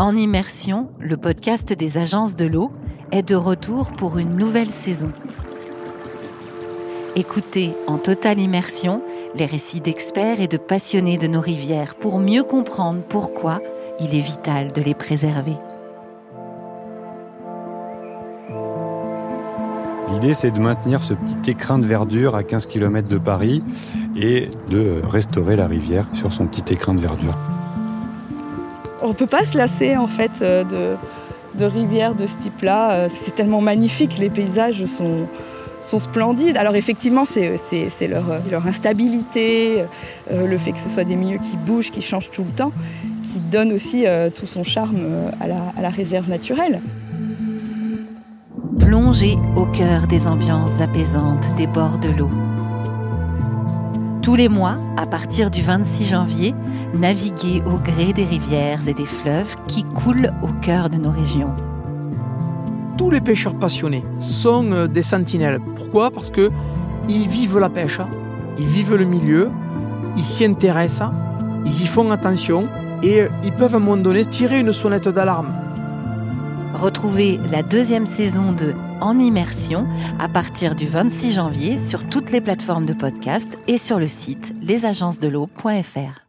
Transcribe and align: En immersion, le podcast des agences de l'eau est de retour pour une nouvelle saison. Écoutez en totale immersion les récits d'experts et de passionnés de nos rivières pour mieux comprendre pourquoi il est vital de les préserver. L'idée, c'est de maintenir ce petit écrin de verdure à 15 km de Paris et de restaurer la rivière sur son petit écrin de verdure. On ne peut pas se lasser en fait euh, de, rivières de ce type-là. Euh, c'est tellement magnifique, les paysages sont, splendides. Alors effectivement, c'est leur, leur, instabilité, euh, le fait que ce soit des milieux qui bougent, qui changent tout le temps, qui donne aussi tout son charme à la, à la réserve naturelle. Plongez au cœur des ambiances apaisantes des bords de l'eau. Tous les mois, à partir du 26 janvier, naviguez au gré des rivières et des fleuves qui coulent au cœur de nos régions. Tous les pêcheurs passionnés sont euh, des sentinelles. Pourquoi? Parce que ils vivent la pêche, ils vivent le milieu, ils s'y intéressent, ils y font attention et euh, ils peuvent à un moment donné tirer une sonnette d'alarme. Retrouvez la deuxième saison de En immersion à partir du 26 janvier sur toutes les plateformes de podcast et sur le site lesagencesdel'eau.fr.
En 0.00 0.14
immersion, 0.14 0.90
le 1.00 1.16
podcast 1.16 1.72
des 1.72 1.98
agences 1.98 2.36
de 2.36 2.44
l'eau 2.44 2.70
est 3.10 3.28
de 3.28 3.34
retour 3.34 3.90
pour 3.90 4.18
une 4.18 4.36
nouvelle 4.36 4.70
saison. 4.70 5.10
Écoutez 7.16 7.74
en 7.88 7.98
totale 7.98 8.38
immersion 8.38 9.02
les 9.34 9.44
récits 9.44 9.80
d'experts 9.80 10.40
et 10.40 10.46
de 10.46 10.56
passionnés 10.56 11.18
de 11.18 11.26
nos 11.26 11.40
rivières 11.40 11.96
pour 11.96 12.20
mieux 12.20 12.44
comprendre 12.44 13.02
pourquoi 13.08 13.58
il 13.98 14.14
est 14.14 14.20
vital 14.20 14.70
de 14.70 14.80
les 14.80 14.94
préserver. 14.94 15.56
L'idée, 20.12 20.32
c'est 20.32 20.52
de 20.52 20.60
maintenir 20.60 21.02
ce 21.02 21.14
petit 21.14 21.50
écrin 21.50 21.80
de 21.80 21.86
verdure 21.86 22.36
à 22.36 22.44
15 22.44 22.66
km 22.66 23.08
de 23.08 23.18
Paris 23.18 23.64
et 24.16 24.48
de 24.70 25.02
restaurer 25.02 25.56
la 25.56 25.66
rivière 25.66 26.06
sur 26.14 26.32
son 26.32 26.46
petit 26.46 26.72
écrin 26.72 26.94
de 26.94 27.00
verdure. 27.00 27.34
On 29.00 29.08
ne 29.08 29.12
peut 29.12 29.26
pas 29.26 29.44
se 29.44 29.56
lasser 29.56 29.96
en 29.96 30.08
fait 30.08 30.40
euh, 30.42 30.96
de, 31.54 31.64
rivières 31.64 32.14
de 32.14 32.26
ce 32.26 32.36
type-là. 32.36 32.92
Euh, 32.92 33.08
c'est 33.12 33.34
tellement 33.34 33.60
magnifique, 33.60 34.18
les 34.18 34.30
paysages 34.30 34.84
sont, 34.86 35.26
splendides. 35.98 36.56
Alors 36.58 36.76
effectivement, 36.76 37.24
c'est 37.24 37.60
leur, 38.08 38.24
leur, 38.50 38.66
instabilité, 38.66 39.84
euh, 40.30 40.46
le 40.46 40.58
fait 40.58 40.72
que 40.72 40.80
ce 40.80 40.88
soit 40.88 41.04
des 41.04 41.16
milieux 41.16 41.38
qui 41.38 41.56
bougent, 41.56 41.90
qui 41.90 42.02
changent 42.02 42.30
tout 42.30 42.44
le 42.44 42.50
temps, 42.50 42.72
qui 43.22 43.38
donne 43.38 43.72
aussi 43.72 44.04
tout 44.34 44.46
son 44.46 44.64
charme 44.64 44.98
à 45.40 45.46
la, 45.46 45.72
à 45.76 45.80
la 45.80 45.90
réserve 45.90 46.28
naturelle. 46.28 46.80
Plongez 48.78 49.36
au 49.56 49.64
cœur 49.66 50.06
des 50.06 50.26
ambiances 50.26 50.80
apaisantes 50.80 51.44
des 51.56 51.66
bords 51.66 51.98
de 51.98 52.10
l'eau. 52.10 52.30
Tous 54.28 54.34
les 54.34 54.50
mois, 54.50 54.76
à 54.98 55.06
partir 55.06 55.50
du 55.50 55.62
26 55.62 56.04
janvier, 56.04 56.54
naviguez 56.92 57.62
au 57.64 57.78
gré 57.78 58.12
des 58.12 58.26
rivières 58.26 58.86
et 58.86 58.92
des 58.92 59.06
fleuves 59.06 59.56
qui 59.66 59.84
coulent 59.84 60.34
au 60.42 60.48
cœur 60.60 60.90
de 60.90 60.96
nos 60.96 61.10
régions. 61.10 61.56
Tous 62.98 63.10
les 63.10 63.22
pêcheurs 63.22 63.58
passionnés 63.58 64.04
sont 64.20 64.70
euh, 64.70 64.86
des 64.86 65.00
sentinelles. 65.00 65.60
Pourquoi? 65.76 66.10
Parce 66.10 66.28
que 66.28 66.50
ils 67.08 67.26
vivent 67.26 67.58
la 67.58 67.70
pêche, 67.70 68.00
ils 68.58 68.66
vivent 68.66 68.96
le 68.96 69.06
milieu, 69.06 69.48
ils 70.14 70.24
s'y 70.24 70.44
intéressent, 70.44 71.08
ils 71.64 71.84
y 71.84 71.86
font 71.86 72.10
attention 72.10 72.68
et 73.02 73.22
euh, 73.22 73.28
ils 73.44 73.52
peuvent 73.54 73.72
à 73.72 73.78
un 73.78 73.80
moment 73.80 73.96
donné 73.96 74.26
tirer 74.26 74.60
une 74.60 74.74
sonnette 74.74 75.08
d'alarme. 75.08 75.54
Retrouvez 76.78 77.38
la 77.50 77.64
deuxième 77.64 78.06
saison 78.06 78.52
de 78.52 78.72
En 79.00 79.18
immersion 79.18 79.88
à 80.20 80.28
partir 80.28 80.76
du 80.76 80.86
26 80.86 81.32
janvier 81.32 81.76
sur 81.76 82.08
toutes 82.08 82.30
les 82.30 82.40
plateformes 82.40 82.86
de 82.86 82.92
podcast 82.92 83.58
et 83.66 83.78
sur 83.78 83.98
le 83.98 84.06
site 84.06 84.54
lesagencesdel'eau.fr. 84.62 86.27